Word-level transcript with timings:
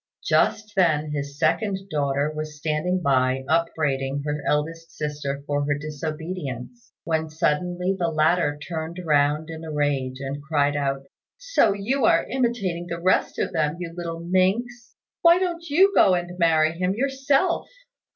Just 0.23 0.73
then 0.75 1.11
his 1.11 1.37
second 1.37 1.77
daughter 1.91 2.33
was 2.35 2.57
standing 2.57 3.03
by 3.03 3.43
upbraiding 3.47 4.23
her 4.25 4.41
elder 4.47 4.73
sister 4.73 5.43
for 5.45 5.63
her 5.67 5.77
disobedience, 5.77 6.91
when 7.03 7.29
suddenly 7.29 7.95
the 7.95 8.07
latter 8.09 8.57
turned 8.57 8.97
round 9.05 9.51
in 9.51 9.63
a 9.63 9.71
rage, 9.71 10.19
and 10.19 10.41
cried 10.41 10.75
out, 10.75 11.03
"So 11.37 11.73
you 11.73 12.03
are 12.05 12.25
imitating 12.27 12.87
the 12.89 12.99
rest 12.99 13.37
of 13.37 13.53
them, 13.53 13.77
you 13.79 13.93
little 13.95 14.21
minx; 14.21 14.95
why 15.21 15.37
don't 15.37 15.69
you 15.69 15.93
go 15.93 16.15
and 16.15 16.31
marry 16.39 16.71
him 16.71 16.95
yourself?" 16.95 17.69